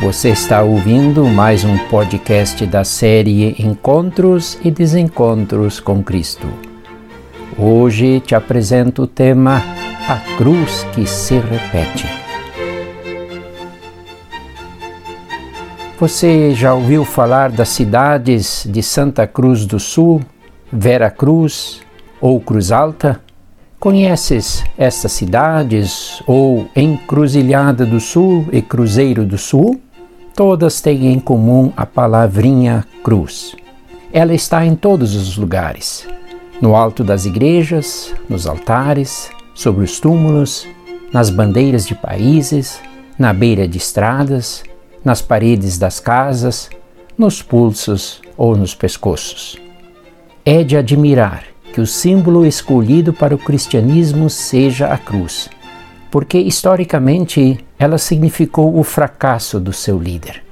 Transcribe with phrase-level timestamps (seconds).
[0.00, 6.46] Você está ouvindo mais um podcast da série Encontros e Desencontros com Cristo.
[7.58, 9.60] Hoje te apresento o tema
[10.08, 12.06] A Cruz que se repete.
[15.98, 20.22] Você já ouviu falar das cidades de Santa Cruz do Sul,
[20.72, 21.80] Vera Cruz
[22.20, 23.20] ou Cruz Alta?
[23.80, 29.80] Conheces estas cidades ou Encruzilhada do Sul e Cruzeiro do Sul?
[30.38, 33.56] Todas têm em comum a palavrinha cruz.
[34.12, 36.06] Ela está em todos os lugares:
[36.60, 40.64] no alto das igrejas, nos altares, sobre os túmulos,
[41.12, 42.78] nas bandeiras de países,
[43.18, 44.62] na beira de estradas,
[45.04, 46.70] nas paredes das casas,
[47.18, 49.58] nos pulsos ou nos pescoços.
[50.44, 55.50] É de admirar que o símbolo escolhido para o cristianismo seja a cruz,
[56.10, 60.42] porque historicamente ela significou o fracasso do seu líder.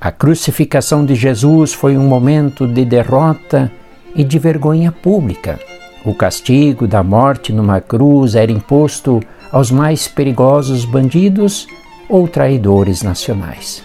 [0.00, 3.70] A crucificação de Jesus foi um momento de derrota
[4.14, 5.58] e de vergonha pública.
[6.04, 11.66] O castigo da morte numa cruz era imposto aos mais perigosos bandidos
[12.08, 13.82] ou traidores nacionais.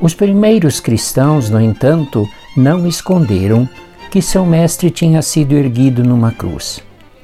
[0.00, 3.68] Os primeiros cristãos, no entanto, não esconderam
[4.10, 6.82] que seu mestre tinha sido erguido numa cruz.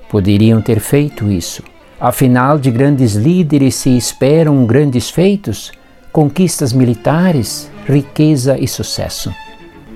[0.09, 1.63] Poderiam ter feito isso.
[2.01, 5.73] Afinal, de grandes líderes se esperam grandes feitos,
[6.13, 9.33] conquistas militares, riqueza e sucesso.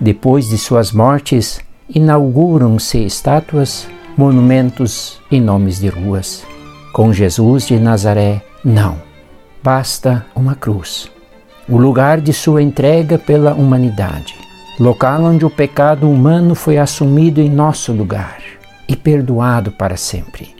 [0.00, 3.86] Depois de suas mortes, inauguram-se estátuas,
[4.16, 6.44] monumentos e nomes de ruas.
[6.92, 8.96] Com Jesus de Nazaré, não.
[9.62, 11.10] Basta uma cruz.
[11.68, 14.42] O lugar de sua entrega pela humanidade
[14.78, 18.40] local onde o pecado humano foi assumido em nosso lugar
[18.88, 20.54] e perdoado para sempre.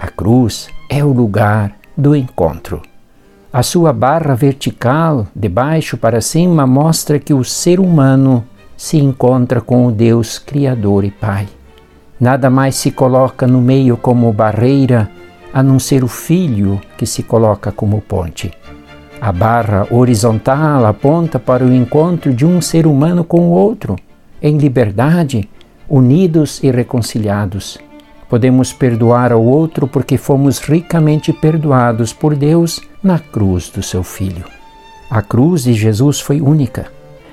[0.00, 2.80] A cruz é o lugar do encontro.
[3.52, 8.44] A sua barra vertical, de baixo para cima, mostra que o ser humano
[8.76, 11.46] se encontra com o Deus Criador e Pai.
[12.18, 15.10] Nada mais se coloca no meio como barreira
[15.52, 18.50] a não ser o Filho que se coloca como ponte.
[19.20, 23.96] A barra horizontal aponta para o encontro de um ser humano com o outro,
[24.40, 25.48] em liberdade,
[25.88, 27.78] unidos e reconciliados.
[28.28, 34.44] Podemos perdoar ao outro porque fomos ricamente perdoados por Deus na cruz do seu Filho.
[35.10, 36.92] A cruz de Jesus foi única,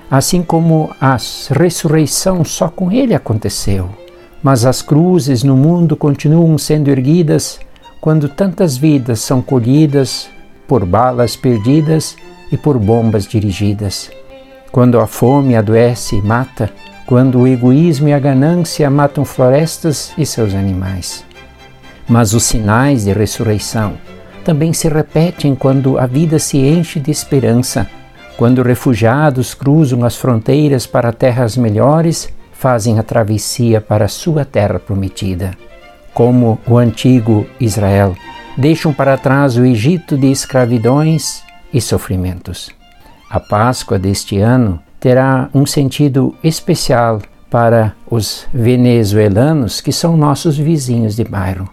[0.09, 1.17] assim como a
[1.51, 3.89] ressurreição só com ele aconteceu.
[4.41, 7.59] Mas as cruzes no mundo continuam sendo erguidas
[7.99, 10.29] quando tantas vidas são colhidas
[10.67, 12.15] por balas perdidas
[12.51, 14.09] e por bombas dirigidas.
[14.71, 16.71] Quando a fome adoece e mata,
[17.05, 21.23] quando o egoísmo e a ganância matam florestas e seus animais.
[22.07, 23.93] Mas os sinais de ressurreição
[24.43, 27.87] também se repetem quando a vida se enche de esperança,
[28.37, 34.79] quando refugiados cruzam as fronteiras para terras melhores, fazem a travessia para a sua terra
[34.79, 35.51] prometida,
[36.13, 38.15] como o antigo Israel
[38.57, 42.69] deixam para trás o Egito de escravidões e sofrimentos.
[43.29, 51.15] A Páscoa deste ano terá um sentido especial para os venezuelanos que são nossos vizinhos
[51.15, 51.69] de bairro.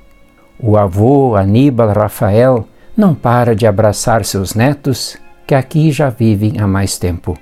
[0.60, 5.16] O avô Aníbal Rafael não para de abraçar seus netos,
[5.46, 7.34] que aqui já vivem há mais tempo.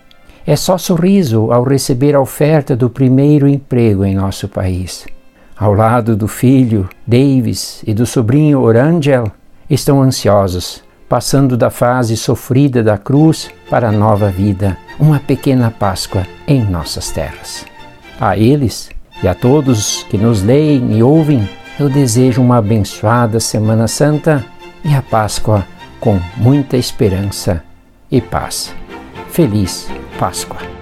[0.46, 5.04] É só sorriso ao receber a oferta do primeiro emprego em nosso país
[5.60, 9.30] ao lado do filho Davis e do sobrinho Orangel,
[9.68, 16.26] estão ansiosos, passando da fase sofrida da cruz para a nova vida, uma pequena Páscoa
[16.46, 17.64] em nossas terras.
[18.20, 18.90] A eles
[19.22, 24.44] e a todos que nos leem e ouvem, eu desejo uma abençoada Semana Santa
[24.84, 25.66] e a Páscoa
[25.98, 27.64] com muita esperança
[28.10, 28.74] e paz.
[29.30, 29.88] Feliz
[30.18, 30.79] Páscoa!